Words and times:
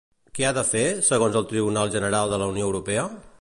Què 0.37 0.45
ha 0.47 0.53
de 0.57 0.63
fer, 0.69 0.81
segons 1.09 1.37
el 1.41 1.47
Tribunal 1.53 1.93
General 1.97 2.33
de 2.33 2.41
la 2.45 2.49
Unió 2.55 2.69
Europea? 2.73 3.07